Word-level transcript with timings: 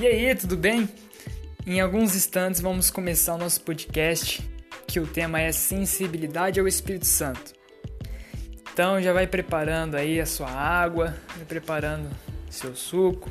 E 0.00 0.06
aí, 0.06 0.34
tudo 0.34 0.56
bem? 0.56 0.88
Em 1.66 1.78
alguns 1.78 2.16
instantes 2.16 2.58
vamos 2.58 2.90
começar 2.90 3.34
o 3.34 3.36
nosso 3.36 3.60
podcast, 3.60 4.42
que 4.86 4.98
o 4.98 5.06
tema 5.06 5.38
é 5.38 5.52
sensibilidade 5.52 6.58
ao 6.58 6.66
Espírito 6.66 7.04
Santo. 7.04 7.52
Então 8.72 9.02
já 9.02 9.12
vai 9.12 9.26
preparando 9.26 9.96
aí 9.96 10.18
a 10.18 10.24
sua 10.24 10.48
água, 10.48 11.14
vai 11.36 11.44
preparando 11.44 12.08
seu 12.48 12.74
suco, 12.74 13.30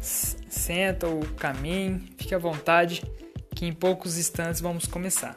senta 0.00 1.08
o 1.08 1.18
caminho, 1.30 2.00
fique 2.16 2.32
à 2.32 2.38
vontade, 2.38 3.02
que 3.56 3.66
em 3.66 3.72
poucos 3.72 4.16
instantes 4.16 4.60
vamos 4.60 4.86
começar. 4.86 5.36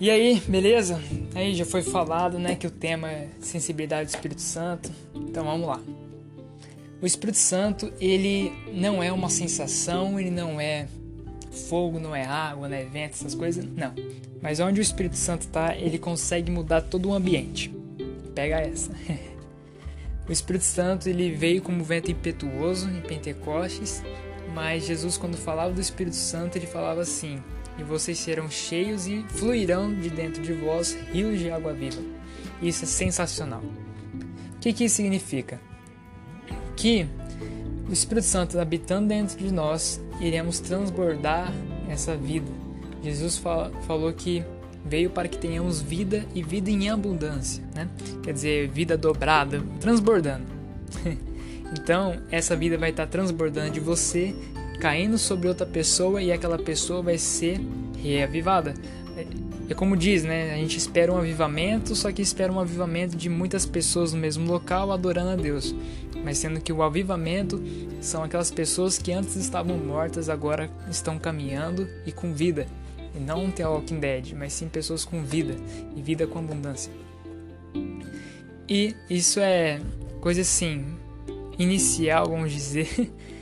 E 0.00 0.08
aí, 0.08 0.40
beleza? 0.48 0.98
Aí 1.34 1.54
já 1.54 1.66
foi 1.66 1.82
falado, 1.82 2.38
né, 2.38 2.56
que 2.56 2.66
o 2.66 2.70
tema 2.70 3.10
é 3.10 3.28
sensibilidade 3.38 4.06
do 4.10 4.14
Espírito 4.14 4.40
Santo. 4.40 4.90
Então 5.14 5.44
vamos 5.44 5.68
lá. 5.68 5.78
O 7.02 7.06
Espírito 7.06 7.36
Santo, 7.36 7.92
ele 8.00 8.50
não 8.72 9.02
é 9.02 9.12
uma 9.12 9.28
sensação, 9.28 10.18
ele 10.18 10.30
não 10.30 10.58
é 10.58 10.88
fogo, 11.68 12.00
não 12.00 12.16
é 12.16 12.24
água, 12.24 12.66
não 12.66 12.76
é 12.78 12.82
vento, 12.84 13.12
essas 13.12 13.34
coisas, 13.34 13.62
não. 13.76 13.92
Mas 14.40 14.58
onde 14.58 14.80
o 14.80 14.82
Espírito 14.82 15.16
Santo 15.16 15.42
está, 15.42 15.76
ele 15.76 15.98
consegue 15.98 16.50
mudar 16.50 16.80
todo 16.80 17.10
o 17.10 17.12
ambiente. 17.12 17.70
Pega 18.34 18.58
essa. 18.58 18.92
o 20.26 20.32
Espírito 20.32 20.64
Santo, 20.64 21.10
ele 21.10 21.30
veio 21.30 21.60
como 21.60 21.84
vento 21.84 22.10
impetuoso 22.10 22.88
em 22.88 23.02
Pentecostes, 23.02 24.02
mas 24.54 24.86
Jesus 24.86 25.18
quando 25.18 25.36
falava 25.36 25.74
do 25.74 25.80
Espírito 25.80 26.16
Santo, 26.16 26.56
ele 26.56 26.66
falava 26.66 27.02
assim: 27.02 27.38
e 27.80 27.82
vocês 27.82 28.18
serão 28.18 28.50
cheios 28.50 29.06
e 29.06 29.24
fluirão 29.28 29.92
de 29.92 30.10
dentro 30.10 30.42
de 30.42 30.52
vós 30.52 30.96
rios 31.12 31.38
de 31.38 31.50
água 31.50 31.72
viva. 31.72 32.02
Isso 32.60 32.84
é 32.84 32.86
sensacional. 32.86 33.62
O 33.62 34.60
que, 34.60 34.72
que 34.72 34.84
isso 34.84 34.96
significa? 34.96 35.58
Que 36.76 37.06
o 37.88 37.92
Espírito 37.92 38.26
Santo 38.26 38.58
habitando 38.60 39.08
dentro 39.08 39.38
de 39.38 39.50
nós, 39.50 40.00
iremos 40.20 40.60
transbordar 40.60 41.52
essa 41.88 42.14
vida. 42.16 42.50
Jesus 43.02 43.42
falou 43.86 44.12
que 44.12 44.44
veio 44.84 45.10
para 45.10 45.26
que 45.26 45.38
tenhamos 45.38 45.80
vida 45.80 46.24
e 46.34 46.42
vida 46.42 46.70
em 46.70 46.90
abundância, 46.90 47.64
né? 47.74 47.88
Quer 48.22 48.34
dizer, 48.34 48.68
vida 48.68 48.96
dobrada, 48.96 49.62
transbordando. 49.80 50.44
então, 51.72 52.20
essa 52.30 52.54
vida 52.54 52.76
vai 52.76 52.90
estar 52.90 53.06
transbordando 53.06 53.70
de 53.70 53.80
você 53.80 54.34
caindo 54.80 55.18
sobre 55.18 55.46
outra 55.46 55.66
pessoa 55.66 56.22
e 56.22 56.32
aquela 56.32 56.58
pessoa 56.58 57.02
vai 57.02 57.18
ser 57.18 57.60
reavivada. 58.02 58.74
É, 59.16 59.26
é 59.70 59.74
como 59.74 59.96
diz, 59.96 60.24
né? 60.24 60.54
A 60.54 60.56
gente 60.56 60.78
espera 60.78 61.12
um 61.12 61.18
avivamento, 61.18 61.94
só 61.94 62.10
que 62.10 62.22
espera 62.22 62.52
um 62.52 62.58
avivamento 62.58 63.16
de 63.16 63.28
muitas 63.28 63.66
pessoas 63.66 64.12
no 64.12 64.18
mesmo 64.18 64.50
local 64.50 64.90
adorando 64.90 65.30
a 65.30 65.36
Deus. 65.36 65.74
Mas 66.24 66.38
sendo 66.38 66.60
que 66.60 66.72
o 66.72 66.82
avivamento 66.82 67.62
são 68.00 68.24
aquelas 68.24 68.50
pessoas 68.50 68.98
que 68.98 69.12
antes 69.12 69.36
estavam 69.36 69.76
mortas, 69.76 70.28
agora 70.28 70.70
estão 70.90 71.18
caminhando 71.18 71.86
e 72.06 72.10
com 72.10 72.32
vida. 72.32 72.66
E 73.14 73.20
não 73.20 73.50
The 73.50 73.66
Walking 73.66 74.00
Dead, 74.00 74.32
mas 74.34 74.52
sim 74.52 74.68
pessoas 74.68 75.04
com 75.04 75.22
vida 75.22 75.54
e 75.94 76.02
vida 76.02 76.26
com 76.26 76.38
abundância. 76.38 76.92
E 78.68 78.94
isso 79.08 79.40
é 79.40 79.80
coisa 80.20 80.42
assim, 80.42 80.84
inicial, 81.58 82.28
vamos 82.28 82.52
dizer, 82.52 82.88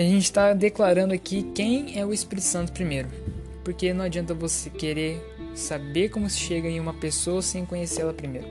a 0.00 0.02
gente 0.02 0.24
está 0.24 0.52
declarando 0.52 1.14
aqui 1.14 1.44
quem 1.54 1.98
é 1.98 2.04
o 2.04 2.12
Espírito 2.12 2.44
Santo 2.44 2.72
primeiro. 2.72 3.08
Porque 3.62 3.94
não 3.94 4.04
adianta 4.04 4.34
você 4.34 4.68
querer 4.68 5.22
saber 5.54 6.08
como 6.08 6.28
se 6.28 6.38
chega 6.38 6.68
em 6.68 6.80
uma 6.80 6.92
pessoa 6.94 7.40
sem 7.40 7.64
conhecê-la 7.64 8.12
primeiro. 8.12 8.48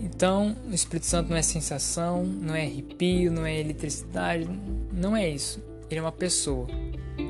Então, 0.00 0.54
o 0.70 0.74
Espírito 0.74 1.06
Santo 1.06 1.30
não 1.30 1.36
é 1.36 1.42
sensação, 1.42 2.24
não 2.24 2.54
é 2.54 2.62
arrepio, 2.62 3.32
não 3.32 3.44
é 3.44 3.58
eletricidade, 3.58 4.48
não 4.92 5.16
é 5.16 5.28
isso. 5.28 5.62
Ele 5.90 5.98
é 5.98 6.02
uma 6.02 6.12
pessoa. 6.12 6.68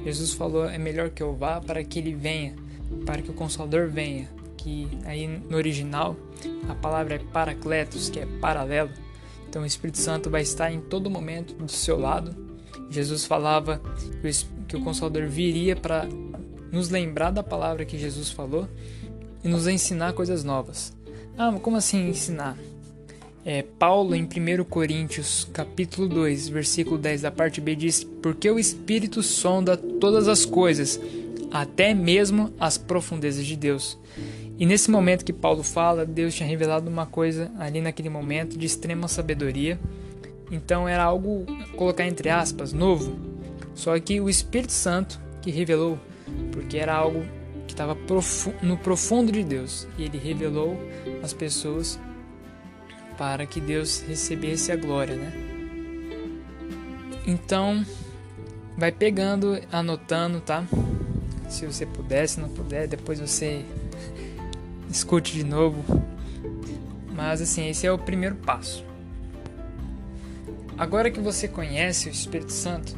Jesus 0.05 0.33
falou: 0.33 0.69
é 0.69 0.77
melhor 0.77 1.11
que 1.11 1.23
eu 1.23 1.35
vá 1.35 1.61
para 1.61 1.83
que 1.85 1.99
ele 1.99 2.15
venha, 2.15 2.55
para 3.07 3.23
que 3.23 3.31
o 3.31 3.35
Consolador 3.35 3.89
venha. 3.89 4.29
Que 4.57 4.89
aí 5.05 5.27
no 5.27 5.57
original 5.57 6.17
a 6.69 6.75
palavra 6.75 7.15
é 7.15 7.19
paracletos, 7.19 8.11
que 8.11 8.19
é 8.19 8.27
paralelo 8.41 8.91
então 9.55 9.63
o 9.63 9.67
Espírito 9.67 9.99
Santo 9.99 10.29
vai 10.29 10.43
estar 10.43 10.73
em 10.73 10.81
todo 10.81 11.09
momento 11.09 11.55
do 11.55 11.71
seu 11.71 11.97
lado. 11.97 12.35
Jesus 12.91 13.25
falava 13.25 13.81
que 14.67 14.77
o 14.77 14.81
Consolador 14.81 15.29
viria 15.29 15.77
para 15.77 16.09
nos 16.73 16.91
lembrar 16.91 17.31
da 17.31 17.41
palavra 17.41 17.85
que 17.85 17.97
Jesus 17.97 18.33
falou 18.33 18.69
e 19.45 19.49
nos 19.49 19.69
ensinar 19.69 20.13
coisas 20.13 20.43
novas. 20.43 20.93
Ah, 21.39 21.57
como 21.63 21.77
assim 21.77 22.09
ensinar? 22.09 22.59
É, 23.45 23.63
Paulo 23.63 24.17
em 24.17 24.25
1 24.25 24.65
Coríntios 24.65 25.49
capítulo 25.53 26.09
2, 26.09 26.49
versículo 26.49 26.99
10 26.99 27.21
da 27.21 27.31
parte 27.31 27.61
B 27.61 27.77
diz: 27.77 28.03
Porque 28.03 28.51
o 28.51 28.59
Espírito 28.59 29.23
sonda 29.23 29.77
todas 29.77 30.27
as 30.27 30.45
coisas, 30.45 30.99
até 31.53 31.95
mesmo 31.95 32.53
as 32.59 32.77
profundezas 32.77 33.47
de 33.47 33.55
Deus. 33.55 33.97
E 34.59 34.65
nesse 34.65 34.91
momento 34.91 35.25
que 35.25 35.33
Paulo 35.33 35.63
fala, 35.63 36.07
Deus 36.07 36.35
tinha 36.35 36.49
revelado 36.49 36.89
uma 36.89 37.07
coisa 37.07 37.51
ali 37.59 37.81
naquele 37.81 38.09
momento 38.09 38.57
de 38.57 38.67
extrema 38.67 39.09
sabedoria. 39.09 39.79
Então 40.51 40.89
era 40.89 41.03
algo, 41.03 41.45
colocar 41.77 42.07
entre 42.07 42.31
aspas, 42.31 42.73
novo. 42.73 43.19
Só 43.75 43.99
que 43.99 44.21
o 44.21 44.29
Espírito 44.29 44.73
Santo 44.73 45.21
que 45.43 45.51
revelou, 45.51 45.99
porque 46.53 46.79
era 46.79 46.95
algo 46.95 47.23
que 47.67 47.73
estava 47.75 47.97
no 48.63 48.77
profundo 48.79 49.33
de 49.33 49.43
Deus. 49.43 49.89
E 49.99 50.05
ele 50.05 50.19
revelou 50.19 50.79
às 51.23 51.33
pessoas 51.33 51.99
para 53.19 53.47
que 53.47 53.61
Deus 53.61 54.05
recebesse 54.07 54.71
a 54.71 54.77
glória, 54.77 55.17
né? 55.17 55.33
Então, 57.27 57.85
vai 58.77 58.93
pegando, 58.93 59.59
anotando, 59.73 60.41
tá? 60.41 60.65
Se 61.49 61.67
você 61.67 61.87
puder, 61.87 62.29
se 62.29 62.41
não 62.41 62.49
puder, 62.49 62.87
depois 62.87 63.21
você 63.21 63.65
escute 64.95 65.33
de 65.33 65.45
novo. 65.45 65.85
Mas 67.13 67.43
assim, 67.43 67.69
esse 67.69 67.87
é 67.87 67.93
o 67.93 67.99
primeiro 67.99 68.37
passo. 68.37 68.85
Agora 70.79 71.11
que 71.11 71.21
você 71.21 71.49
conhece 71.49 72.09
o 72.09 72.13
Espírito 72.13 72.53
Santo, 72.53 72.97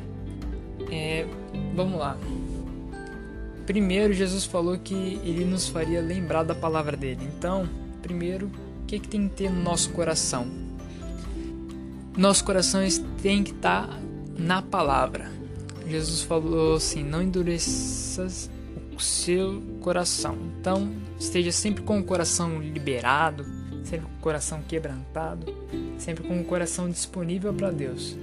é, 0.91 1.27
vamos 1.75 1.99
lá. 1.99 2.17
Primeiro, 3.67 4.13
Jesus 4.13 4.45
falou 4.45 4.79
que 4.79 5.21
ele 5.25 5.45
nos 5.45 5.69
faria 5.69 6.01
lembrar 6.01 6.45
da 6.45 6.55
palavra 6.55 6.97
dele. 6.97 7.29
Então, 7.37 7.69
primeiro, 8.01 8.47
o 8.83 8.87
que, 8.87 8.99
que 8.99 9.09
tem 9.09 9.29
que 9.29 9.35
ter 9.35 9.51
no 9.51 9.63
nosso 9.63 9.91
coração? 9.91 10.47
Nosso 12.17 12.45
coração 12.45 12.81
tem 13.21 13.43
que 13.43 13.51
estar 13.51 13.89
tá 13.89 13.99
na 14.39 14.63
palavra. 14.63 15.31
Jesus 15.87 16.23
falou 16.23 16.77
assim: 16.77 17.03
não 17.03 17.23
endureças 17.23 18.51
o 18.97 19.01
seu 19.01 19.63
coração. 19.81 20.37
Então, 20.61 20.91
esteja 21.19 21.53
sempre 21.53 21.83
com 21.83 21.99
o 21.99 22.05
coração 22.05 22.61
liberado, 22.61 23.45
sempre 23.85 24.07
com 24.07 24.17
o 24.17 24.21
coração 24.21 24.63
quebrantado, 24.63 25.55
sempre 25.99 26.27
com 26.27 26.41
o 26.41 26.45
coração 26.45 26.89
disponível 26.89 27.53
para 27.53 27.71
Deus. 27.71 28.17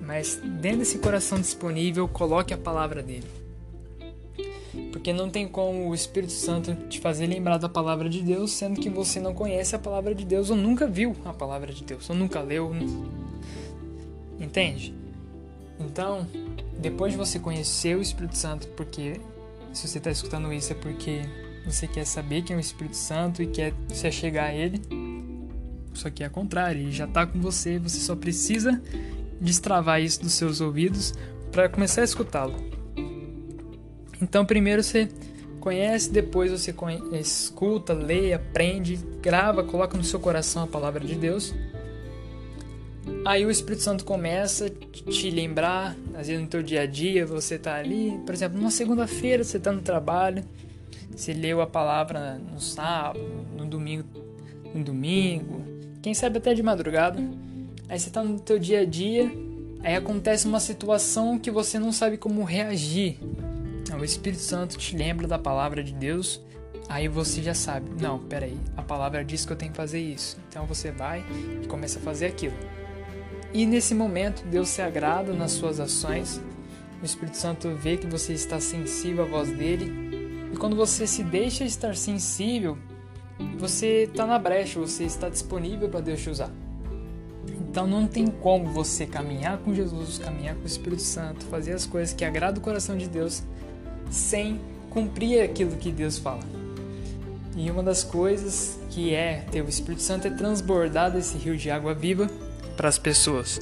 Mas 0.00 0.40
dentro 0.60 0.78
desse 0.78 0.98
coração 0.98 1.38
disponível, 1.40 2.08
coloque 2.08 2.54
a 2.54 2.58
palavra 2.58 3.02
dele. 3.02 3.28
Porque 4.92 5.12
não 5.12 5.28
tem 5.30 5.46
como 5.46 5.88
o 5.88 5.94
Espírito 5.94 6.32
Santo 6.32 6.74
te 6.88 7.00
fazer 7.00 7.26
lembrar 7.26 7.58
da 7.58 7.68
palavra 7.68 8.08
de 8.08 8.22
Deus, 8.22 8.52
sendo 8.52 8.80
que 8.80 8.88
você 8.88 9.20
não 9.20 9.34
conhece 9.34 9.74
a 9.74 9.78
palavra 9.78 10.14
de 10.14 10.24
Deus 10.24 10.50
ou 10.50 10.56
nunca 10.56 10.86
viu 10.86 11.14
a 11.24 11.32
palavra 11.32 11.72
de 11.72 11.84
Deus, 11.84 12.08
ou 12.08 12.16
nunca 12.16 12.40
leu. 12.40 12.72
Entende? 14.38 14.94
Então, 15.78 16.26
depois 16.78 17.12
de 17.12 17.18
você 17.18 17.38
conhecer 17.38 17.96
o 17.96 18.02
Espírito 18.02 18.36
Santo, 18.36 18.68
porque 18.68 19.20
se 19.72 19.86
você 19.86 19.98
está 19.98 20.10
escutando 20.10 20.52
isso 20.52 20.72
é 20.72 20.76
porque 20.76 21.22
você 21.64 21.86
quer 21.86 22.04
saber 22.04 22.42
quem 22.42 22.54
é 22.54 22.56
o 22.56 22.60
Espírito 22.60 22.96
Santo 22.96 23.42
e 23.42 23.46
quer 23.46 23.72
se 23.88 24.06
achegar 24.06 24.46
a 24.46 24.54
ele. 24.54 24.80
Só 25.94 26.10
que 26.10 26.24
é 26.24 26.28
contrário, 26.28 26.80
ele 26.80 26.92
já 26.92 27.04
está 27.04 27.26
com 27.26 27.40
você, 27.40 27.78
você 27.78 27.98
só 27.98 28.16
precisa 28.16 28.80
destravar 29.40 30.00
isso 30.00 30.20
dos 30.20 30.32
seus 30.34 30.60
ouvidos 30.60 31.14
para 31.50 31.68
começar 31.68 32.02
a 32.02 32.04
escutá-lo. 32.04 32.54
Então, 34.22 34.44
primeiro 34.44 34.82
você 34.82 35.08
conhece, 35.60 36.10
depois 36.10 36.50
você 36.50 36.74
escuta, 37.12 37.92
lê, 37.92 38.32
aprende, 38.32 38.96
grava, 39.20 39.64
coloca 39.64 39.96
no 39.96 40.04
seu 40.04 40.20
coração 40.20 40.64
a 40.64 40.66
palavra 40.66 41.04
de 41.04 41.14
Deus 41.14 41.54
Aí 43.24 43.44
o 43.44 43.50
Espírito 43.50 43.82
Santo 43.82 44.04
começa 44.04 44.66
a 44.66 45.10
te 45.10 45.30
lembrar, 45.30 45.94
às 46.14 46.26
vezes 46.26 46.40
no 46.40 46.48
teu 46.48 46.62
dia 46.62 46.82
a 46.82 46.86
dia, 46.86 47.26
você 47.26 47.58
tá 47.58 47.76
ali, 47.76 48.18
por 48.24 48.34
exemplo, 48.34 48.58
numa 48.58 48.70
segunda-feira 48.70 49.44
você 49.44 49.58
tá 49.58 49.70
no 49.70 49.82
trabalho, 49.82 50.42
você 51.14 51.34
leu 51.34 51.60
a 51.60 51.66
palavra 51.66 52.38
no 52.38 52.58
sábado, 52.58 53.20
no 53.56 53.66
domingo, 53.66 54.08
no 54.74 54.82
domingo, 54.82 55.62
quem 56.00 56.14
sabe 56.14 56.38
até 56.38 56.54
de 56.54 56.62
madrugada. 56.62 57.22
Aí 57.90 57.98
você 57.98 58.08
tá 58.08 58.22
no 58.22 58.40
teu 58.40 58.58
dia 58.58 58.80
a 58.80 58.84
dia, 58.86 59.30
aí 59.82 59.96
acontece 59.96 60.46
uma 60.46 60.60
situação 60.60 61.38
que 61.38 61.50
você 61.50 61.78
não 61.78 61.92
sabe 61.92 62.16
como 62.16 62.42
reagir. 62.42 63.18
O 63.98 64.04
Espírito 64.04 64.40
Santo 64.40 64.78
te 64.78 64.96
lembra 64.96 65.26
da 65.26 65.38
palavra 65.38 65.84
de 65.84 65.92
Deus, 65.92 66.40
aí 66.88 67.06
você 67.06 67.42
já 67.42 67.52
sabe, 67.52 67.90
não, 68.00 68.18
peraí, 68.18 68.56
a 68.76 68.82
palavra 68.82 69.22
diz 69.22 69.44
que 69.44 69.52
eu 69.52 69.56
tenho 69.56 69.72
que 69.72 69.76
fazer 69.76 70.00
isso. 70.00 70.38
Então 70.48 70.64
você 70.64 70.90
vai 70.90 71.22
e 71.62 71.66
começa 71.66 71.98
a 71.98 72.02
fazer 72.02 72.26
aquilo. 72.26 72.54
E 73.52 73.66
nesse 73.66 73.94
momento 73.94 74.44
Deus 74.46 74.68
se 74.68 74.80
agrada 74.80 75.32
nas 75.32 75.52
suas 75.52 75.80
ações, 75.80 76.40
o 77.02 77.04
Espírito 77.04 77.36
Santo 77.36 77.70
vê 77.70 77.96
que 77.96 78.06
você 78.06 78.32
está 78.32 78.60
sensível 78.60 79.24
à 79.24 79.26
voz 79.26 79.50
dele, 79.50 79.92
e 80.52 80.56
quando 80.56 80.76
você 80.76 81.06
se 81.06 81.24
deixa 81.24 81.64
estar 81.64 81.96
sensível, 81.96 82.78
você 83.58 84.04
está 84.04 84.26
na 84.26 84.38
brecha, 84.38 84.78
você 84.78 85.04
está 85.04 85.28
disponível 85.28 85.88
para 85.88 86.00
Deus 86.00 86.20
te 86.20 86.30
usar. 86.30 86.50
Então 87.48 87.86
não 87.86 88.06
tem 88.06 88.26
como 88.26 88.66
você 88.66 89.06
caminhar 89.06 89.58
com 89.58 89.74
Jesus, 89.74 90.18
caminhar 90.18 90.54
com 90.56 90.62
o 90.62 90.66
Espírito 90.66 91.02
Santo, 91.02 91.44
fazer 91.46 91.72
as 91.72 91.86
coisas 91.86 92.14
que 92.14 92.24
agradam 92.24 92.60
o 92.60 92.64
coração 92.64 92.96
de 92.96 93.08
Deus 93.08 93.42
sem 94.10 94.60
cumprir 94.90 95.42
aquilo 95.42 95.76
que 95.76 95.90
Deus 95.90 96.18
fala. 96.18 96.42
E 97.56 97.70
uma 97.70 97.82
das 97.82 98.04
coisas 98.04 98.78
que 98.90 99.14
é 99.14 99.44
ter 99.50 99.62
o 99.62 99.68
Espírito 99.68 100.02
Santo 100.02 100.26
é 100.26 100.30
transbordar 100.30 101.12
desse 101.12 101.36
rio 101.36 101.56
de 101.56 101.70
água 101.70 101.94
viva 101.94 102.28
para 102.80 102.88
as 102.88 102.98
pessoas. 102.98 103.60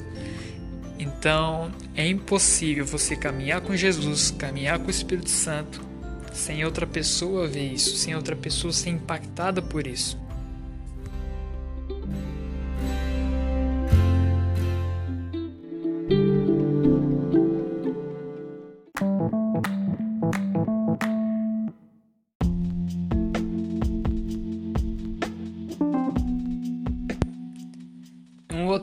Então 0.97 1.69
é 1.93 2.07
impossível 2.07 2.85
você 2.85 3.17
caminhar 3.17 3.59
com 3.59 3.75
Jesus, 3.75 4.31
caminhar 4.31 4.79
com 4.79 4.87
o 4.87 4.89
Espírito 4.89 5.29
Santo, 5.29 5.81
sem 6.31 6.63
outra 6.63 6.87
pessoa 6.87 7.45
ver 7.45 7.73
isso, 7.73 7.97
sem 7.97 8.15
outra 8.15 8.33
pessoa 8.33 8.71
ser 8.71 8.91
impactada 8.91 9.61
por 9.61 9.85
isso. 9.85 10.17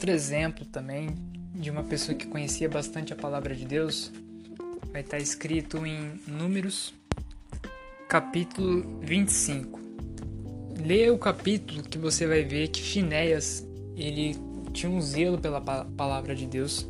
Outro 0.06 0.14
exemplo 0.14 0.64
também 0.66 1.08
de 1.52 1.68
uma 1.68 1.82
pessoa 1.82 2.16
que 2.16 2.28
conhecia 2.28 2.68
bastante 2.68 3.12
a 3.12 3.16
palavra 3.16 3.56
de 3.56 3.64
Deus 3.64 4.12
vai 4.92 5.00
estar 5.00 5.18
escrito 5.18 5.84
em 5.84 6.20
Números, 6.28 6.94
capítulo 8.08 9.00
25. 9.00 9.80
Leia 10.78 11.12
o 11.12 11.18
capítulo 11.18 11.82
que 11.82 11.98
você 11.98 12.24
vai 12.24 12.44
ver 12.44 12.68
que 12.68 12.80
Finéias 12.80 13.66
ele 13.96 14.36
tinha 14.72 14.88
um 14.88 15.00
zelo 15.00 15.38
pela 15.38 15.60
palavra 15.60 16.36
de 16.36 16.46
Deus. 16.46 16.88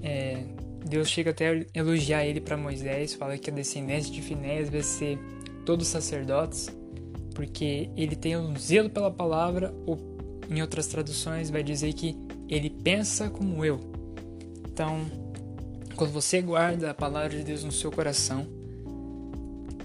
É, 0.00 0.44
Deus 0.86 1.08
chega 1.08 1.30
até 1.30 1.48
a 1.48 1.66
elogiar 1.74 2.24
ele 2.24 2.40
para 2.40 2.56
Moisés, 2.56 3.14
fala 3.14 3.36
que 3.36 3.50
a 3.50 3.52
descendência 3.52 4.12
de 4.12 4.22
Finéias 4.22 4.70
vai 4.70 4.82
ser 4.82 5.18
todos 5.66 5.88
sacerdotes, 5.88 6.68
porque 7.34 7.90
ele 7.96 8.14
tem 8.14 8.36
um 8.36 8.56
zelo 8.56 8.88
pela 8.88 9.10
palavra, 9.10 9.74
ou 9.84 10.11
em 10.50 10.60
outras 10.60 10.86
traduções 10.86 11.50
vai 11.50 11.62
dizer 11.62 11.92
que 11.92 12.16
ele 12.48 12.70
pensa 12.70 13.30
como 13.30 13.64
eu. 13.64 13.80
Então, 14.66 15.06
quando 15.96 16.12
você 16.12 16.40
guarda 16.40 16.90
a 16.90 16.94
palavra 16.94 17.30
de 17.30 17.44
Deus 17.44 17.64
no 17.64 17.72
seu 17.72 17.90
coração 17.90 18.46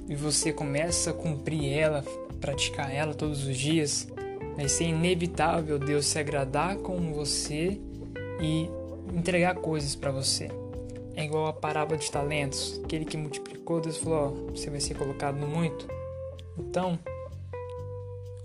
e 0.08 0.16
você 0.16 0.54
começa 0.54 1.12
a 1.12 1.14
cumprir 1.14 1.72
ela, 1.72 2.04
praticar 2.40 2.94
ela 2.94 3.14
todos 3.14 3.46
os 3.46 3.58
dias, 3.58 4.08
vai 4.56 4.68
ser 4.68 4.86
inevitável 4.86 5.78
Deus 5.78 6.06
se 6.06 6.18
agradar 6.18 6.78
com 6.78 7.14
você 7.14 7.80
e 8.42 8.70
entregar 9.14 9.56
coisas 9.56 9.96
para 9.96 10.12
você. 10.12 10.50
É 11.16 11.26
igual 11.26 11.48
a 11.48 11.54
parábola 11.54 11.98
de 11.98 12.12
talentos. 12.12 12.80
Aquele 12.84 13.04
que 13.04 13.18
multiplicou, 13.18 13.82
Deus 13.82 13.98
falou: 13.98 14.52
você 14.52 14.70
vai 14.70 14.80
ser 14.80 14.94
colocado 14.96 15.38
no 15.38 15.48
muito. 15.48 15.88
Então, 16.58 16.98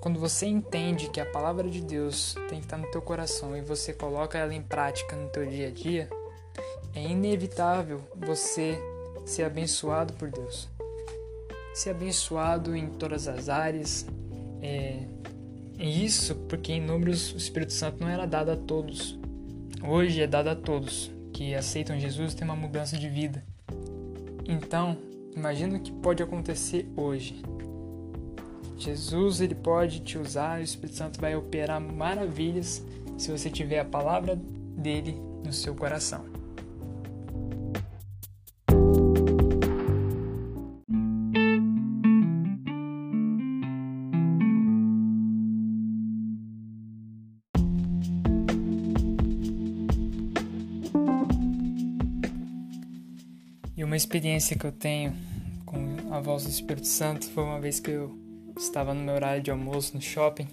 quando 0.02 0.18
você 0.18 0.46
entende 0.46 1.08
que 1.08 1.20
a 1.20 1.24
palavra 1.24 1.70
de 1.70 1.80
Deus 1.80 2.34
tem 2.48 2.58
que 2.58 2.66
estar 2.66 2.76
no 2.76 2.90
teu 2.90 3.00
coração 3.00 3.56
e 3.56 3.60
você 3.60 3.92
coloca 3.92 4.36
ela 4.36 4.52
em 4.52 4.60
prática 4.60 5.14
no 5.14 5.28
teu 5.28 5.46
dia 5.46 5.68
a 5.68 5.70
dia, 5.70 6.10
é 6.92 7.04
inevitável 7.08 8.00
você 8.16 8.76
ser 9.24 9.44
abençoado 9.44 10.12
por 10.14 10.28
Deus. 10.28 10.68
Ser 11.72 11.90
abençoado 11.90 12.74
em 12.74 12.88
todas 12.88 13.28
as 13.28 13.48
áreas. 13.48 14.04
É, 14.60 15.04
isso 15.78 16.34
porque 16.48 16.72
em 16.72 16.80
números 16.80 17.32
o 17.32 17.36
Espírito 17.36 17.72
Santo 17.72 18.00
não 18.00 18.08
era 18.08 18.26
dado 18.26 18.50
a 18.50 18.56
todos. 18.56 19.16
Hoje 19.86 20.20
é 20.20 20.26
dado 20.26 20.48
a 20.48 20.56
todos 20.56 21.12
que 21.32 21.54
aceitam 21.54 21.96
Jesus 22.00 22.34
tem 22.34 22.44
uma 22.44 22.56
mudança 22.56 22.98
de 22.98 23.08
vida. 23.08 23.44
Então, 24.48 24.98
imagina 25.36 25.78
o 25.78 25.80
que 25.80 25.92
pode 25.92 26.24
acontecer 26.24 26.90
hoje 26.96 27.40
Jesus 28.82 29.40
ele 29.40 29.54
pode 29.54 30.00
te 30.00 30.18
usar, 30.18 30.58
o 30.58 30.62
Espírito 30.62 30.96
Santo 30.96 31.20
vai 31.20 31.36
operar 31.36 31.80
maravilhas 31.80 32.84
se 33.16 33.30
você 33.30 33.48
tiver 33.48 33.78
a 33.78 33.84
palavra 33.84 34.34
dele 34.34 35.14
no 35.44 35.52
seu 35.52 35.72
coração. 35.72 36.24
E 53.76 53.84
uma 53.84 53.96
experiência 53.96 54.58
que 54.58 54.64
eu 54.64 54.72
tenho 54.72 55.14
com 55.64 56.12
a 56.12 56.18
voz 56.18 56.42
do 56.42 56.50
Espírito 56.50 56.88
Santo 56.88 57.28
foi 57.30 57.44
uma 57.44 57.60
vez 57.60 57.78
que 57.78 57.92
eu 57.92 58.21
estava 58.56 58.94
no 58.94 59.02
meu 59.02 59.14
horário 59.14 59.42
de 59.42 59.50
almoço 59.50 59.94
no 59.94 60.00
shopping 60.00 60.46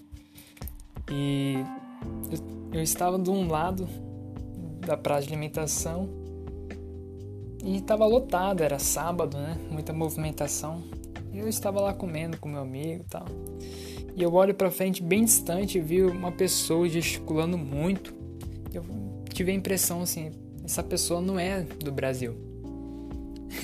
e 1.11 1.55
eu, 2.31 2.77
eu 2.79 2.83
estava 2.83 3.17
de 3.17 3.29
um 3.29 3.47
lado 3.47 3.87
da 4.85 4.95
praça 4.95 5.27
de 5.27 5.33
alimentação 5.33 6.09
e 7.63 7.77
estava 7.77 8.05
lotado, 8.05 8.61
era 8.63 8.79
sábado, 8.79 9.37
né? 9.37 9.57
Muita 9.69 9.91
movimentação. 9.91 10.81
Eu 11.33 11.47
estava 11.47 11.81
lá 11.81 11.93
comendo 11.93 12.37
com 12.37 12.47
meu 12.47 12.61
amigo 12.61 13.01
e 13.01 13.09
tal. 13.09 13.25
E 14.15 14.23
eu 14.23 14.33
olho 14.33 14.53
para 14.53 14.71
frente 14.71 15.03
bem 15.03 15.25
distante 15.25 15.77
e 15.77 15.81
vi 15.81 16.01
uma 16.03 16.31
pessoa 16.31 16.87
gesticulando 16.87 17.57
muito. 17.57 18.13
Eu 18.73 18.83
tive 19.33 19.51
a 19.51 19.53
impressão 19.53 20.01
assim, 20.01 20.31
essa 20.63 20.81
pessoa 20.81 21.21
não 21.21 21.39
é 21.39 21.61
do 21.61 21.91
Brasil. 21.91 22.35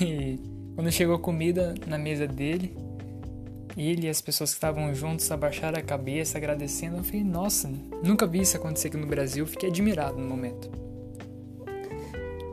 E 0.00 0.38
quando 0.74 0.90
chegou 0.92 1.18
comida 1.18 1.74
na 1.86 1.96
mesa 1.96 2.26
dele, 2.26 2.76
ele 3.76 4.06
e 4.06 4.10
as 4.10 4.20
pessoas 4.20 4.50
que 4.50 4.56
estavam 4.56 4.94
juntos 4.94 5.30
abaixaram 5.30 5.78
a 5.78 5.82
cabeça, 5.82 6.38
agradecendo. 6.38 6.96
Eu 6.96 7.04
falei, 7.04 7.22
nossa, 7.22 7.70
nunca 8.02 8.26
vi 8.26 8.40
isso 8.40 8.56
acontecer 8.56 8.88
aqui 8.88 8.96
no 8.96 9.06
Brasil. 9.06 9.46
Fiquei 9.46 9.68
admirado 9.68 10.18
no 10.18 10.26
momento. 10.26 10.70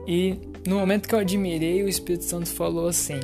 E 0.05 0.37
no 0.67 0.77
momento 0.79 1.07
que 1.07 1.15
eu 1.15 1.19
admirei, 1.19 1.81
o 1.81 1.87
Espírito 1.87 2.25
Santo 2.25 2.49
falou 2.49 2.87
assim: 2.87 3.19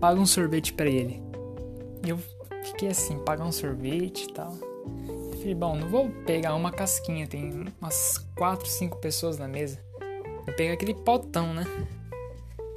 paga 0.00 0.20
um 0.20 0.26
sorvete 0.26 0.72
para 0.72 0.88
ele. 0.88 1.20
E 2.04 2.10
eu 2.10 2.18
fiquei 2.64 2.88
assim: 2.88 3.18
pagar 3.18 3.44
um 3.44 3.52
sorvete 3.52 4.24
e 4.24 4.32
tal. 4.32 4.56
Eu 5.08 5.32
falei, 5.38 5.54
bom, 5.54 5.76
não 5.76 5.88
vou 5.88 6.10
pegar 6.26 6.54
uma 6.54 6.70
casquinha, 6.70 7.26
tem 7.26 7.64
umas 7.80 8.18
4, 8.36 8.68
5 8.68 8.98
pessoas 8.98 9.38
na 9.38 9.48
mesa. 9.48 9.78
Vou 10.46 10.54
pegar 10.54 10.74
aquele 10.74 10.94
potão, 10.94 11.54
né? 11.54 11.64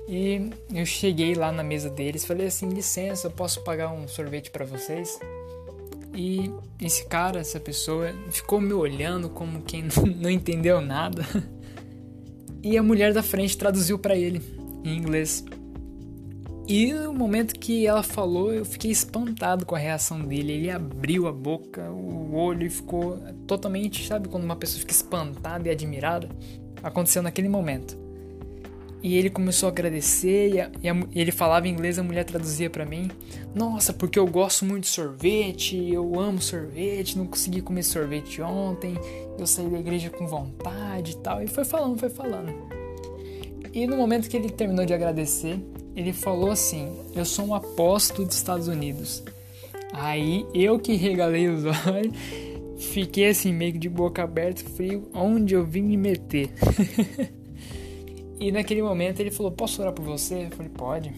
E 0.07 0.49
eu 0.73 0.85
cheguei 0.85 1.33
lá 1.33 1.51
na 1.51 1.63
mesa 1.63 1.89
deles, 1.89 2.25
falei 2.25 2.47
assim: 2.47 2.69
licença, 2.69 3.27
eu 3.27 3.31
posso 3.31 3.61
pagar 3.61 3.91
um 3.91 4.07
sorvete 4.07 4.51
para 4.51 4.65
vocês? 4.65 5.19
E 6.15 6.51
esse 6.79 7.05
cara, 7.05 7.39
essa 7.39 7.59
pessoa, 7.59 8.13
ficou 8.29 8.61
me 8.61 8.73
olhando 8.73 9.29
como 9.29 9.61
quem 9.61 9.85
não 10.17 10.29
entendeu 10.29 10.81
nada. 10.81 11.25
E 12.61 12.77
a 12.77 12.83
mulher 12.83 13.13
da 13.13 13.23
frente 13.23 13.57
traduziu 13.57 13.97
para 13.99 14.15
ele 14.15 14.41
em 14.83 14.97
inglês. 14.97 15.43
E 16.65 16.93
no 16.93 17.13
momento 17.13 17.59
que 17.59 17.85
ela 17.85 18.01
falou, 18.01 18.53
eu 18.53 18.63
fiquei 18.63 18.89
espantado 18.89 19.65
com 19.65 19.75
a 19.75 19.77
reação 19.77 20.21
dele. 20.21 20.53
Ele 20.53 20.69
abriu 20.71 21.27
a 21.27 21.31
boca, 21.31 21.91
o 21.91 22.35
olho 22.35 22.65
e 22.65 22.69
ficou 22.69 23.17
totalmente, 23.45 24.07
sabe, 24.07 24.29
quando 24.29 24.45
uma 24.45 24.55
pessoa 24.55 24.79
fica 24.79 24.93
espantada 24.93 25.67
e 25.67 25.71
admirada? 25.71 26.29
Aconteceu 26.81 27.21
naquele 27.21 27.49
momento. 27.49 28.02
E 29.03 29.17
ele 29.17 29.29
começou 29.29 29.67
a 29.67 29.71
agradecer 29.71 30.53
e, 30.53 30.61
a, 30.61 30.71
e, 30.81 30.89
a, 30.89 30.95
e 31.13 31.19
ele 31.19 31.31
falava 31.33 31.67
inglês, 31.67 31.99
a 31.99 32.03
mulher 32.03 32.23
traduzia 32.23 32.69
para 32.69 32.85
mim. 32.85 33.11
Nossa, 33.53 33.91
porque 33.91 34.17
eu 34.17 34.25
gosto 34.25 34.63
muito 34.63 34.85
de 34.85 34.91
sorvete, 34.91 35.75
eu 35.91 36.17
amo 36.17 36.41
sorvete, 36.41 37.17
não 37.17 37.27
consegui 37.27 37.61
comer 37.61 37.83
sorvete 37.83 38.41
ontem, 38.41 38.95
eu 39.37 39.45
saí 39.45 39.67
da 39.67 39.77
igreja 39.77 40.09
com 40.09 40.25
vontade 40.25 41.11
e 41.11 41.17
tal. 41.17 41.43
E 41.43 41.47
foi 41.47 41.65
falando, 41.65 41.99
foi 41.99 42.09
falando. 42.09 42.53
E 43.73 43.85
no 43.85 43.97
momento 43.97 44.29
que 44.29 44.37
ele 44.37 44.49
terminou 44.49 44.85
de 44.85 44.93
agradecer, 44.93 45.59
ele 45.97 46.13
falou 46.13 46.51
assim: 46.51 46.97
Eu 47.13 47.25
sou 47.25 47.47
um 47.47 47.53
apóstolo 47.53 48.25
dos 48.25 48.37
Estados 48.37 48.69
Unidos. 48.69 49.21
Aí 49.91 50.45
eu 50.53 50.79
que 50.79 50.95
regalei 50.95 51.49
os 51.49 51.65
olhos, 51.85 52.15
fiquei 52.77 53.27
assim, 53.27 53.51
meio 53.51 53.77
de 53.77 53.89
boca 53.89 54.23
aberta, 54.23 54.63
frio, 54.63 55.09
onde 55.13 55.55
eu 55.55 55.65
vim 55.65 55.81
me 55.81 55.97
meter. 55.97 56.49
e 58.43 58.51
naquele 58.51 58.81
momento 58.81 59.21
ele 59.21 59.31
falou: 59.31 59.53
Posso 59.53 59.81
orar 59.81 59.93
por 59.93 60.03
você? 60.03 60.47
Eu 60.47 60.51
falei: 60.51 60.69
Pode. 60.69 61.13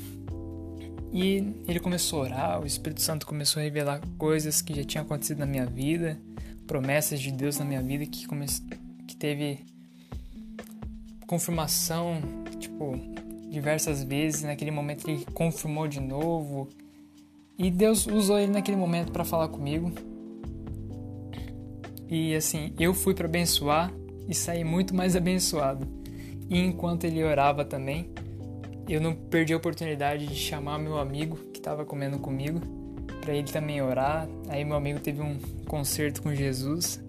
E 1.12 1.56
ele 1.68 1.80
começou 1.80 2.20
a 2.20 2.26
orar, 2.26 2.62
o 2.62 2.68
Espírito 2.68 3.02
Santo 3.02 3.26
começou 3.26 3.60
a 3.60 3.64
revelar 3.64 4.00
coisas 4.16 4.62
que 4.62 4.76
já 4.76 4.84
tinham 4.84 5.04
acontecido 5.06 5.40
na 5.40 5.46
minha 5.48 5.66
vida, 5.66 6.20
promessas 6.68 7.20
de 7.20 7.32
Deus 7.32 7.58
na 7.58 7.66
minha 7.66 7.82
vida 7.82 8.06
que, 8.06 8.28
come... 8.28 8.46
que 9.08 9.16
teve 9.16 9.60
confirmação, 11.26 12.22
tipo, 12.60 12.94
diversas 13.50 14.04
vezes. 14.04 14.44
Naquele 14.44 14.70
momento 14.72 15.10
ele 15.10 15.26
confirmou 15.34 15.88
de 15.88 16.00
novo. 16.00 16.70
E 17.58 17.72
Deus 17.72 18.06
usou 18.06 18.38
ele 18.38 18.52
naquele 18.52 18.78
momento 18.78 19.12
para 19.12 19.26
falar 19.26 19.48
comigo. 19.48 19.92
E 22.08 22.36
assim, 22.36 22.72
eu 22.78 22.94
fui 22.94 23.16
para 23.16 23.26
abençoar 23.26 23.92
e 24.28 24.36
saí 24.36 24.64
muito 24.64 24.94
mais 24.94 25.16
abençoado. 25.18 26.05
E 26.50 26.60
enquanto 26.60 27.06
ele 27.06 27.24
orava 27.24 27.66
também, 27.66 28.10
eu 28.88 29.02
não 29.02 29.14
perdi 29.14 29.54
a 29.54 29.58
oportunidade 29.58 30.28
de 30.28 30.36
chamar 30.36 30.78
meu 30.78 30.98
amigo 30.98 31.38
que 31.52 31.60
estava 31.60 31.84
comendo 31.84 32.20
comigo 32.20 32.62
para 33.22 33.34
ele 33.34 33.48
também 33.48 33.82
orar. 33.82 34.28
Aí 34.48 34.64
meu 34.64 34.76
amigo 34.76 35.00
teve 35.00 35.22
um 35.22 35.38
concerto 35.68 36.22
com 36.22 36.34
Jesus. 36.34 37.04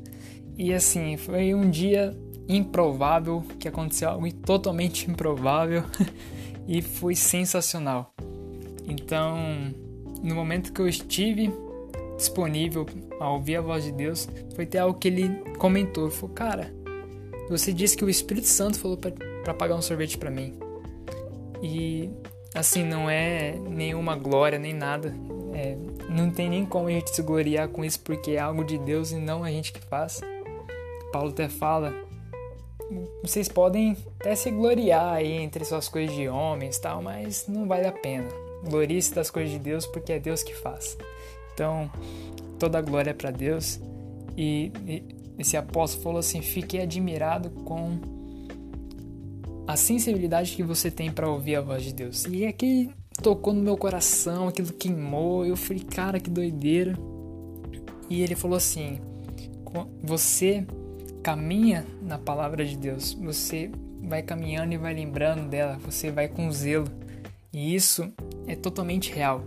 E 0.56 0.72
assim, 0.72 1.16
foi 1.18 1.54
um 1.54 1.68
dia 1.68 2.16
improvável 2.48 3.44
que 3.58 3.68
aconteceu 3.68 4.08
algo 4.08 4.32
totalmente 4.32 5.10
improvável 5.10 5.84
e 6.66 6.80
foi 6.80 7.14
sensacional. 7.14 8.14
Então, 8.88 9.36
no 10.22 10.34
momento 10.34 10.72
que 10.72 10.80
eu 10.80 10.88
estive 10.88 11.52
disponível 12.16 12.86
a 13.20 13.30
ouvir 13.30 13.56
a 13.56 13.60
voz 13.60 13.84
de 13.84 13.92
Deus, 13.92 14.28
foi 14.54 14.64
até 14.64 14.78
algo 14.78 14.98
que 14.98 15.08
ele 15.08 15.28
comentou. 15.58 16.10
Falou, 16.10 16.34
cara, 16.34 16.72
você 17.48 17.72
disse 17.72 17.96
que 17.96 18.04
o 18.04 18.10
Espírito 18.10 18.46
Santo 18.46 18.78
falou 18.78 18.96
para 18.96 19.54
pagar 19.54 19.74
um 19.74 19.82
sorvete 19.82 20.18
para 20.18 20.30
mim. 20.30 20.58
E 21.62 22.10
assim, 22.54 22.84
não 22.84 23.08
é 23.08 23.52
nenhuma 23.68 24.16
glória 24.16 24.58
nem 24.58 24.74
nada. 24.74 25.14
É, 25.54 25.76
não 26.08 26.30
tem 26.30 26.50
nem 26.50 26.66
como 26.66 26.88
a 26.88 26.90
gente 26.90 27.14
se 27.14 27.22
gloriar 27.22 27.68
com 27.68 27.84
isso 27.84 28.00
porque 28.00 28.32
é 28.32 28.38
algo 28.38 28.64
de 28.64 28.78
Deus 28.78 29.12
e 29.12 29.16
não 29.16 29.44
a 29.44 29.50
gente 29.50 29.72
que 29.72 29.80
faz. 29.80 30.20
Paulo 31.12 31.30
até 31.30 31.48
fala: 31.48 31.94
vocês 33.22 33.48
podem 33.48 33.96
até 34.20 34.34
se 34.34 34.50
gloriar 34.50 35.14
aí 35.14 35.32
entre 35.32 35.64
suas 35.64 35.88
coisas 35.88 36.14
de 36.14 36.28
homens 36.28 36.78
tal, 36.78 37.02
mas 37.02 37.46
não 37.48 37.66
vale 37.66 37.86
a 37.86 37.92
pena. 37.92 38.28
Glorie-se 38.68 39.14
das 39.14 39.30
coisas 39.30 39.52
de 39.52 39.58
Deus 39.58 39.86
porque 39.86 40.12
é 40.12 40.18
Deus 40.18 40.42
que 40.42 40.54
faz. 40.54 40.96
Então, 41.54 41.90
toda 42.58 42.78
a 42.78 42.82
glória 42.82 43.10
é 43.10 43.14
para 43.14 43.30
Deus. 43.30 43.80
E, 44.36 44.70
e 44.86 45.15
esse 45.38 45.56
apóstolo 45.56 46.02
falou 46.02 46.18
assim: 46.20 46.40
fiquei 46.40 46.82
admirado 46.82 47.50
com 47.50 47.98
a 49.66 49.76
sensibilidade 49.76 50.54
que 50.54 50.62
você 50.62 50.90
tem 50.90 51.10
para 51.10 51.28
ouvir 51.28 51.56
a 51.56 51.60
voz 51.60 51.82
de 51.82 51.92
Deus. 51.92 52.24
E 52.26 52.46
aquele 52.46 52.90
tocou 53.22 53.52
no 53.52 53.62
meu 53.62 53.76
coração, 53.76 54.48
aquilo 54.48 54.72
queimou. 54.72 55.44
Eu 55.44 55.56
falei, 55.56 55.82
cara, 55.82 56.20
que 56.20 56.30
doideira. 56.30 56.96
E 58.08 58.22
ele 58.22 58.34
falou 58.34 58.56
assim: 58.56 59.00
você 60.02 60.66
caminha 61.22 61.84
na 62.02 62.18
palavra 62.18 62.64
de 62.64 62.76
Deus, 62.76 63.12
você 63.12 63.70
vai 64.02 64.22
caminhando 64.22 64.72
e 64.72 64.78
vai 64.78 64.94
lembrando 64.94 65.48
dela, 65.48 65.78
você 65.78 66.10
vai 66.10 66.28
com 66.28 66.50
zelo. 66.52 66.86
E 67.52 67.74
isso 67.74 68.12
é 68.46 68.54
totalmente 68.54 69.12
real. 69.12 69.42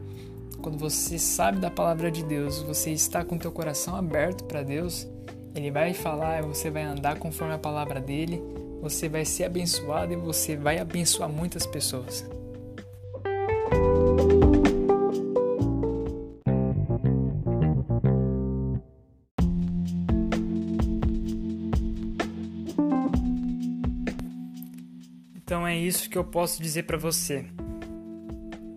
Quando 0.62 0.78
você 0.78 1.18
sabe 1.18 1.60
da 1.60 1.72
palavra 1.72 2.12
de 2.12 2.24
Deus, 2.24 2.62
você 2.62 2.92
está 2.92 3.24
com 3.24 3.38
teu 3.38 3.52
coração 3.52 3.96
aberto 3.96 4.44
para 4.44 4.62
Deus, 4.62 5.08
ele 5.56 5.72
vai 5.72 5.94
falar, 5.94 6.44
você 6.44 6.70
vai 6.70 6.84
andar 6.84 7.18
conforme 7.18 7.54
a 7.54 7.60
palavra 7.60 8.00
dele, 8.00 8.42
você 8.82 9.10
vai 9.10 9.26
ser 9.26 9.46
abençoado 9.46 10.14
e 10.14 10.16
você 10.16 10.56
vai 10.56 10.80
abençoar 10.80 11.30
muitas 11.30 11.66
pessoas. 11.66 12.26
Então 25.36 25.66
é 25.66 25.76
isso 25.76 26.10
que 26.10 26.18
eu 26.18 26.24
posso 26.24 26.62
dizer 26.62 26.84
para 26.84 26.98
você. 26.98 27.46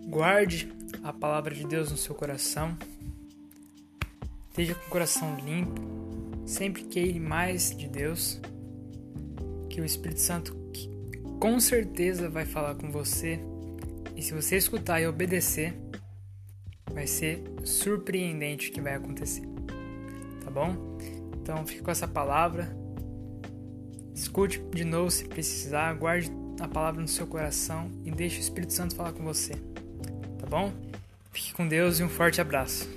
Guarde 0.07 0.73
a 1.03 1.13
palavra 1.13 1.53
de 1.53 1.65
Deus 1.65 1.91
no 1.91 1.97
seu 1.97 2.15
coração. 2.15 2.75
Esteja 4.49 4.75
com 4.75 4.87
o 4.87 4.89
coração 4.89 5.35
limpo. 5.37 6.02
Sempre 6.45 6.83
queire 6.83 7.19
mais 7.19 7.75
de 7.75 7.87
Deus. 7.87 8.39
Que 9.69 9.81
o 9.81 9.85
Espírito 9.85 10.21
Santo 10.21 10.63
com 11.39 11.59
certeza 11.59 12.29
vai 12.29 12.45
falar 12.45 12.75
com 12.75 12.89
você. 12.89 13.37
E 14.15 14.21
se 14.21 14.33
você 14.33 14.55
escutar 14.55 15.01
e 15.01 15.07
obedecer, 15.07 15.73
vai 16.93 17.05
ser 17.05 17.43
surpreendente 17.65 18.69
o 18.69 18.73
que 18.73 18.79
vai 18.79 18.93
acontecer. 18.93 19.43
Tá 20.43 20.49
bom? 20.49 20.97
Então 21.35 21.65
fique 21.65 21.81
com 21.81 21.91
essa 21.91 22.07
palavra. 22.07 22.73
Escute 24.15 24.63
de 24.73 24.85
novo 24.85 25.11
se 25.11 25.25
precisar, 25.25 25.93
guarde 25.95 26.31
a 26.61 26.67
palavra 26.67 27.01
no 27.01 27.07
seu 27.09 27.27
coração 27.27 27.91
e 28.05 28.11
deixe 28.11 28.37
o 28.37 28.39
Espírito 28.39 28.71
Santo 28.71 28.95
falar 28.95 29.11
com 29.11 29.23
você. 29.23 29.53
Tá 30.39 30.45
bom? 30.47 30.71
Fique 31.33 31.53
com 31.53 31.67
Deus 31.67 31.99
e 31.99 32.03
um 32.03 32.09
forte 32.09 32.39
abraço. 32.39 32.87